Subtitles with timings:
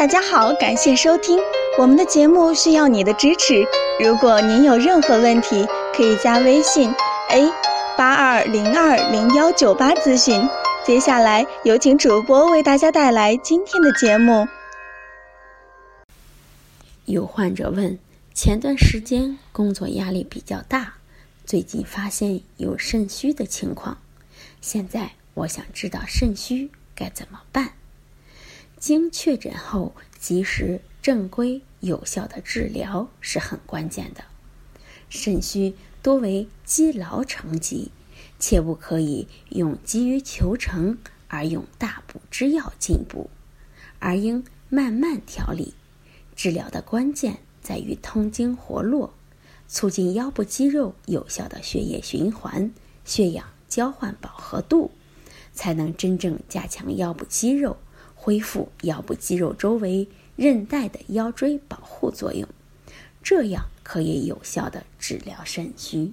[0.00, 1.38] 大家好，感谢收听
[1.78, 3.62] 我们的节目，需要你的支持。
[4.02, 6.90] 如果您有任何问题，可以加微信
[7.28, 7.46] a
[7.98, 10.40] 八二零二零幺九八咨询。
[10.86, 14.48] 接下来有请主播为大家带来今天的节目。
[17.04, 17.98] 有患者问：
[18.32, 20.94] 前段时间工作压力比较大，
[21.44, 23.98] 最近发现有肾虚的情况，
[24.62, 27.72] 现在我想知道肾虚该怎么办？
[28.80, 34.24] 经确诊后，及时正规有效的治疗是很关键的。
[35.10, 37.90] 肾虚多为积劳成疾，
[38.38, 40.96] 切不可以用急于求成
[41.28, 43.28] 而用大补之药进补，
[43.98, 45.74] 而应慢慢调理。
[46.34, 49.12] 治疗的关键在于通经活络，
[49.68, 52.72] 促进腰部肌肉有效的血液循环、
[53.04, 54.90] 血氧交换饱和度，
[55.52, 57.76] 才能真正加强腰部肌肉。
[58.22, 62.46] 恢复腰部肌肉周围韧带的腰椎保护作用，
[63.22, 66.12] 这样可以有效的治疗肾虚。